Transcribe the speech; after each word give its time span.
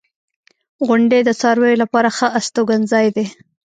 •غونډۍ 0.87 1.21
د 1.25 1.29
څارویو 1.39 1.81
لپاره 1.83 2.09
ښه 2.17 2.27
استوګنځای 2.39 3.07
دی. 3.15 3.25